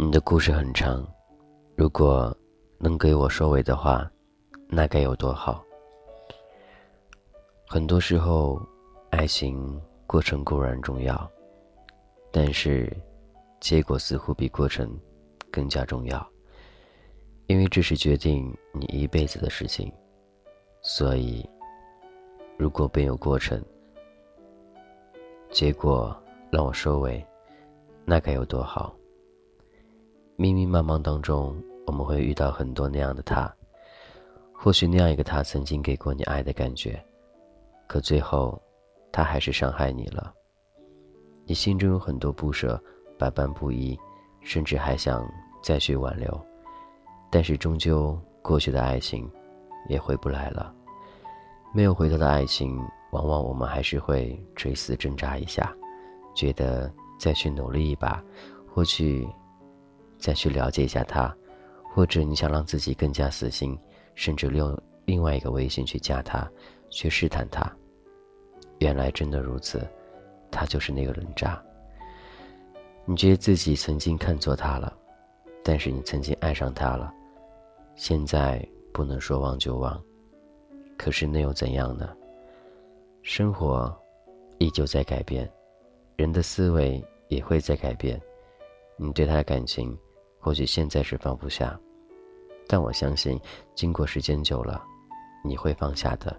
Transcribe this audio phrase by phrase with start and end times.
[0.00, 1.06] 你的故事很长，
[1.76, 2.34] 如果
[2.78, 4.08] 能给我收尾的话，
[4.68, 5.62] 那该有多好。
[7.68, 8.60] 很多时候，
[9.10, 11.30] 爱情过程固然重要，
[12.30, 12.90] 但是
[13.60, 14.98] 结果似乎比过程
[15.50, 16.26] 更加重要，
[17.48, 19.92] 因为这是决定你一辈子的事情。
[20.80, 21.46] 所以，
[22.58, 23.64] 如果没有过程，
[25.48, 26.14] 结果
[26.50, 27.24] 让我收尾，
[28.04, 28.92] 那该有多好。
[30.34, 33.48] 迷迷茫茫当中，我们会遇到很多那样的他。
[34.52, 37.00] 或许那样一个他曾经给过你爱的感觉，
[37.86, 38.60] 可最后，
[39.12, 40.34] 他还是伤害你了。
[41.44, 42.82] 你心中有很多不舍，
[43.16, 43.96] 百般不依，
[44.42, 45.24] 甚至还想
[45.62, 46.44] 再去挽留，
[47.30, 49.30] 但是终究过去的爱情，
[49.88, 50.74] 也回不来了。
[51.72, 52.78] 没有回头的爱情，
[53.12, 55.74] 往往我们还是会垂死挣扎一下，
[56.34, 58.22] 觉得再去努力一把，
[58.72, 59.28] 或许。
[60.20, 61.32] 再去了解一下他，
[61.94, 63.78] 或者你想让自己更加死心，
[64.16, 66.44] 甚至用另外一个微信去加他，
[66.90, 67.72] 去试探他。
[68.80, 69.88] 原来真的如此，
[70.50, 71.62] 他就是那个人渣。
[73.04, 74.92] 你觉得自己曾经看错他了，
[75.62, 77.14] 但是你曾经爱上他了，
[77.94, 78.60] 现在
[78.92, 80.02] 不能说忘就忘，
[80.98, 82.14] 可是那又怎样呢？
[83.22, 83.96] 生活
[84.58, 85.50] 依旧在改变，
[86.16, 88.20] 人的思维也会在改变，
[88.96, 89.96] 你对他的感情。
[90.40, 91.78] 或许现在是放不下，
[92.68, 93.38] 但我相信，
[93.74, 94.82] 经过时间久了，
[95.44, 96.34] 你会放下的。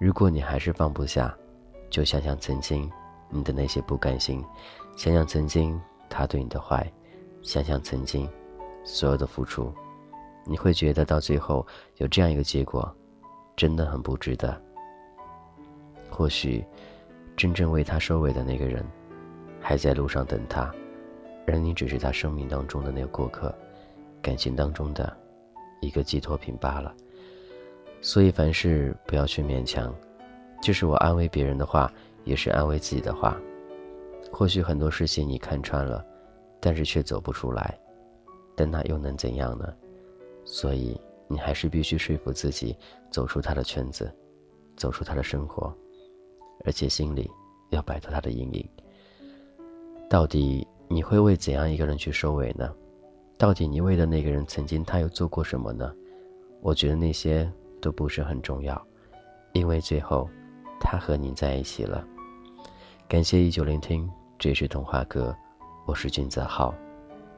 [0.00, 1.36] 如果你还是放不下，
[1.90, 2.90] 就想想曾经
[3.28, 4.42] 你的那些不甘心，
[4.96, 6.90] 想想曾经他对你的坏，
[7.42, 8.26] 想想曾经
[8.84, 9.74] 所有的付出，
[10.44, 12.94] 你会觉得到最后有这样一个结果，
[13.58, 14.56] 真的很不值得。
[16.08, 16.64] 或许，
[17.36, 18.86] 真正为他收尾的那个人，
[19.60, 20.72] 还在路上等他。
[21.44, 23.52] 而你只是他生命当中的那个过客，
[24.22, 25.12] 感情当中的
[25.80, 26.94] 一个寄托品罢了。
[28.00, 29.92] 所以凡事不要去勉强，
[30.62, 33.36] 就是我安慰别人的话，也是安慰自己的话。
[34.30, 36.06] 或许很多事情你看穿了，
[36.60, 37.76] 但是却走不出来，
[38.54, 39.74] 但那又能怎样呢？
[40.44, 42.76] 所以你还是必须说服自己，
[43.10, 44.12] 走出他的圈子，
[44.76, 45.72] 走出他的生活，
[46.64, 47.30] 而且心里
[47.70, 48.68] 要摆脱他的阴影。
[50.10, 50.66] 到底？
[50.90, 52.74] 你会为怎样一个人去收尾呢？
[53.36, 55.94] 到底你为的那个人曾经他又做过什么呢？
[56.62, 57.46] 我觉得那些
[57.78, 58.82] 都不是很重要，
[59.52, 60.26] 因为最后，
[60.80, 62.02] 他和你在一起了。
[63.06, 65.36] 感谢依旧聆听，这是童话哥，
[65.84, 66.74] 我是君子浩，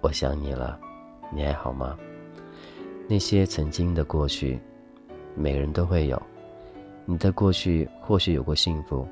[0.00, 0.76] 我想你了，
[1.32, 1.96] 你还好吗？
[3.08, 4.60] 那些曾经的过去，
[5.34, 6.20] 每个人都会有。
[7.04, 9.06] 你的过去或许有过幸福，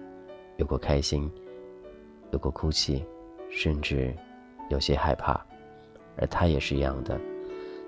[0.57, 1.31] 有过开心，
[2.31, 3.05] 有过哭泣。
[3.57, 4.13] 甚至
[4.69, 5.41] 有些害怕，
[6.17, 7.17] 而他也是一样的。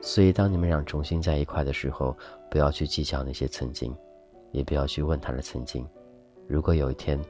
[0.00, 2.16] 所以，当你们俩重新在一块的时候，
[2.48, 3.92] 不要去计较那些曾经，
[4.52, 5.84] 也不要去问他的曾经。
[6.46, 7.20] 如果有一天，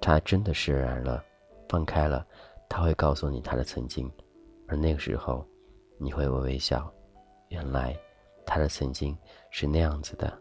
[0.00, 1.22] 他真的释然了，
[1.68, 2.26] 放开了，
[2.68, 4.10] 他会告诉你他的曾经，
[4.66, 5.46] 而那个时候，
[5.98, 6.92] 你会微微笑，
[7.50, 7.96] 原来
[8.46, 9.14] 他的曾经
[9.50, 10.40] 是那样子的。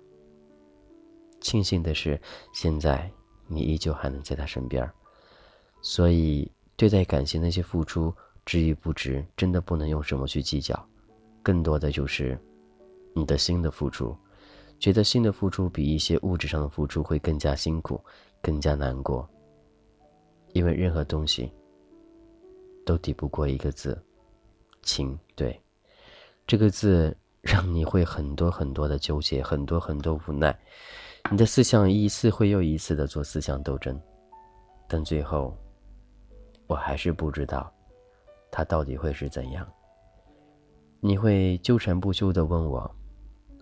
[1.42, 2.22] 庆幸的是，
[2.54, 3.12] 现在
[3.48, 4.90] 你依旧还能在他身边，
[5.82, 6.50] 所以。
[6.78, 8.14] 对待感情那些付出，
[8.46, 10.78] 值与不值，真的不能用什么去计较，
[11.42, 12.38] 更多的就是
[13.14, 14.14] 你的心的付出。
[14.78, 18.04] 觉得心的付出比一些物质上的付出会更加辛苦，
[18.42, 19.26] 更加难过。
[20.52, 21.50] 因为任何东西
[22.86, 23.98] 都抵不过一个字
[24.84, 25.18] “情”。
[25.34, 25.58] 对，
[26.46, 27.16] 这个字
[27.46, 30.58] 让你会很多很多的纠结，很多很多无奈。
[31.30, 34.02] 你的思想一次会又一次的做思想斗争，
[34.88, 35.56] 但最后。
[36.68, 37.72] 我还是不知道，
[38.50, 39.72] 他到底会是怎样。
[41.00, 42.90] 你会纠缠不休的问我，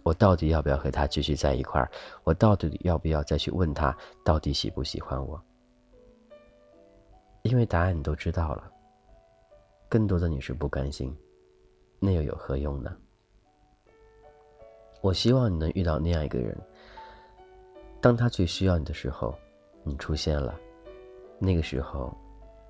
[0.03, 1.91] 我到底要不要和他继续在一块儿？
[2.23, 3.93] 我到底要不要再去问他，
[4.23, 5.37] 到底喜不喜欢我？
[7.41, 8.71] 因为答案你都知道了。
[9.89, 11.13] 更多的你是不甘心，
[11.99, 12.95] 那又有何用呢？
[15.03, 16.57] 我希望你能遇到那样一个人，
[17.99, 19.37] 当他最需要你的时候，
[19.83, 20.57] 你出现了，
[21.37, 22.17] 那个时候。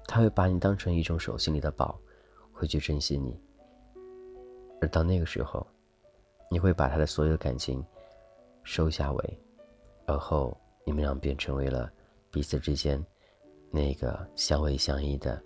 [0.05, 1.97] 他会把你当成一种手心里的宝，
[2.51, 3.39] 会去珍惜你。
[4.81, 5.65] 而到那个时候，
[6.49, 7.81] 你会把他的所有感情
[8.63, 9.39] 收下尾，
[10.05, 11.89] 而后你们俩便成为了
[12.29, 13.01] 彼此之间
[13.71, 15.41] 那个相偎相依的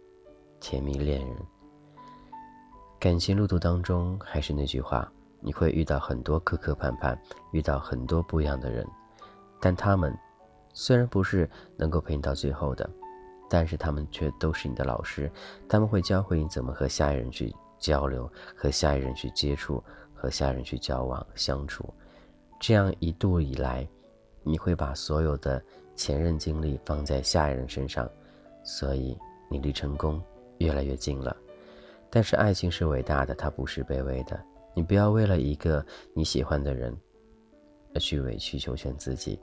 [0.60, 1.38] 甜蜜恋人。
[2.98, 7.18] 感情路途当中，还是那句话，你会遇到很多磕磕绊绊，
[7.52, 8.86] 遇到很多不一样的人，
[9.62, 10.18] 但他们
[10.74, 12.90] 虽然不是能够陪你到最后的，
[13.50, 15.32] 但是他们却都是你的老师，
[15.70, 21.94] 他们会教会你怎么和下一人去交流，和下一人去接触，和下一人去交往相处。
[22.60, 23.88] 这样一度以来，
[24.44, 25.64] 你会把所有的
[25.96, 28.10] 前任经历放在下一人身上，
[28.64, 29.18] 所以
[29.50, 30.22] 你离成功
[30.58, 31.36] 越来越近了。
[32.10, 34.40] 但是爱情是伟大的，它不是卑微的。
[34.78, 35.84] 你不要为了一个
[36.14, 36.96] 你喜欢的人，
[37.96, 39.40] 而去委曲求全自己，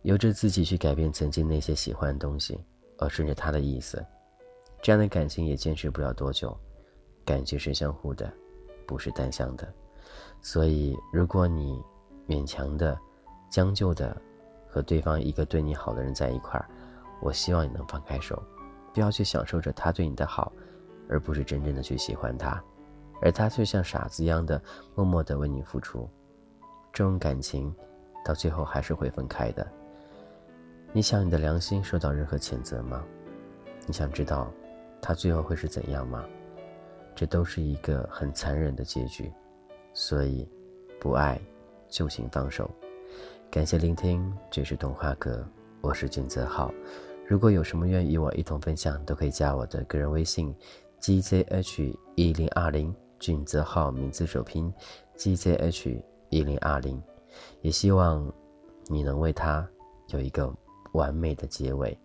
[0.00, 2.58] 由着自己去改变曾经那些喜欢的东西，
[2.96, 4.02] 而顺着他的意思，
[4.80, 6.58] 这样的感情也坚持不了多久。
[7.22, 8.32] 感情是相互的，
[8.86, 9.70] 不是单向的。
[10.40, 11.78] 所以，如果你
[12.26, 12.98] 勉强的、
[13.50, 14.16] 将就的
[14.66, 16.66] 和对方一个对你好的人在一块儿，
[17.20, 18.42] 我希望你能放开手，
[18.94, 20.50] 不要去享受着他对你的好，
[21.10, 22.64] 而不是真正的去喜欢他，
[23.20, 24.60] 而他却像傻子一样的
[24.94, 26.08] 默默的为你付出，
[26.92, 27.74] 这种感情
[28.24, 29.66] 到最后还是会分开的。
[30.92, 33.04] 你想你的良心受到任何谴责吗？
[33.86, 34.50] 你想知道
[35.00, 36.24] 他最后会是怎样吗？
[37.14, 39.32] 这都是一个很残忍的结局。
[39.92, 40.46] 所以，
[41.00, 41.40] 不爱，
[41.88, 42.70] 就请放手。
[43.50, 45.46] 感谢聆听，这是童话阁，
[45.80, 46.70] 我是俊泽浩。
[47.26, 50.54] 如果有什么愿意与我一同分享，都可以加我的个人微信
[51.00, 54.72] ：gzh 一零二零，俊泽浩名字首拼
[55.16, 57.02] ：gzh 一零二零。
[57.60, 58.32] 也希望
[58.86, 59.68] 你能为他
[60.08, 60.52] 有一个
[60.92, 61.98] 完美的结尾。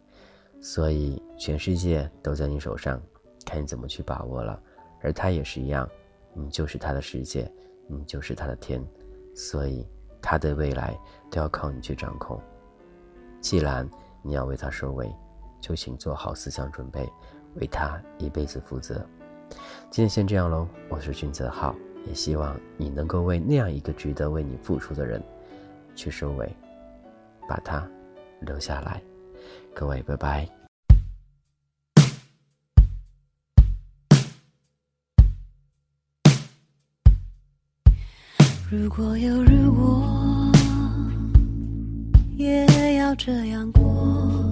[0.61, 3.01] 所以，全世界都在你手上，
[3.45, 4.61] 看你怎么去把握了。
[5.01, 5.89] 而他也是一样，
[6.33, 7.51] 你就是他的世界。
[7.87, 8.81] 你就是他的天，
[9.35, 9.85] 所以
[10.21, 10.97] 他的未来
[11.29, 12.39] 都要靠你去掌控。
[13.41, 13.89] 既然
[14.21, 15.13] 你要为他收尾，
[15.59, 17.11] 就请做好思想准备，
[17.55, 19.05] 为他一辈子负责。
[19.89, 21.75] 今天先这样喽，我是君泽浩，
[22.07, 25.21] 也希望你能够为那样一个值得为你付出的人
[25.95, 26.49] 去收尾，
[27.47, 27.85] 把他
[28.39, 29.01] 留下来。
[29.73, 30.47] 各位，拜拜。
[38.69, 40.51] 如果有如果，
[42.37, 44.50] 也要这样过。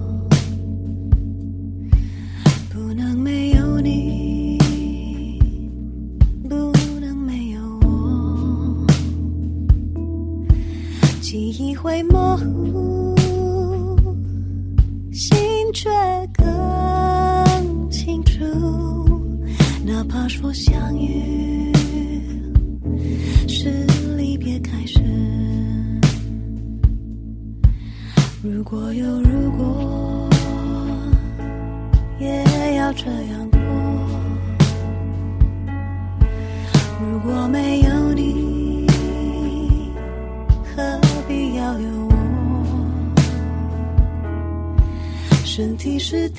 [46.00, 46.30] 是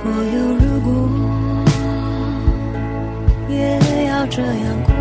[0.00, 0.92] 如果有如果
[3.48, 4.97] 也要这样过。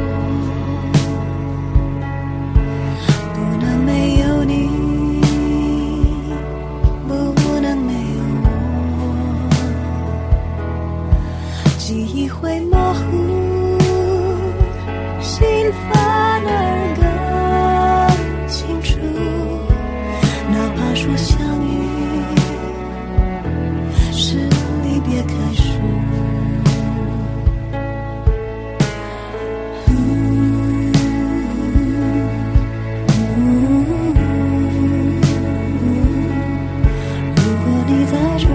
[38.10, 38.48] 在这。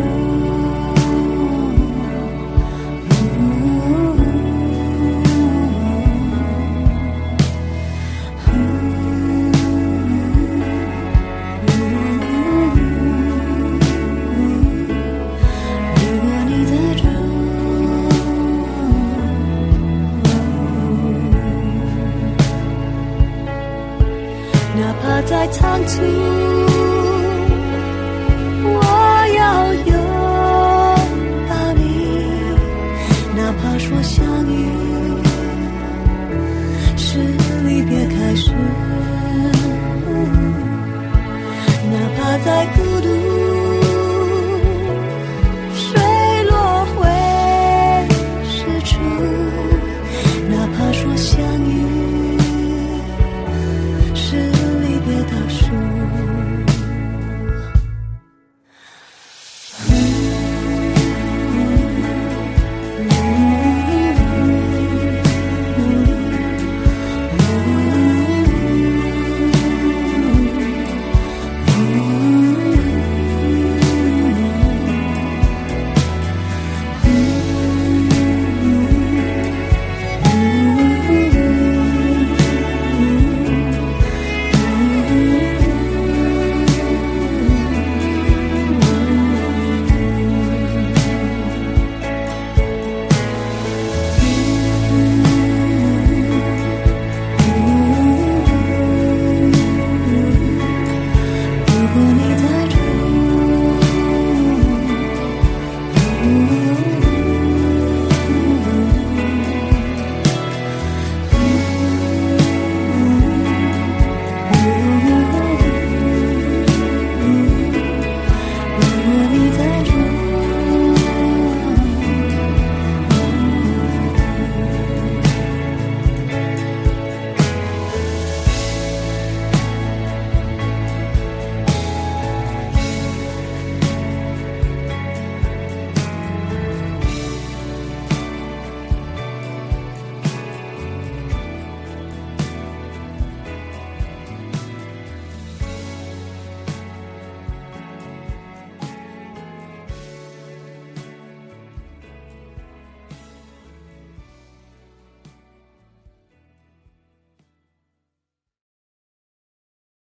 [15.94, 17.02] 如果你在这，
[24.74, 26.71] 哪怕再仓促。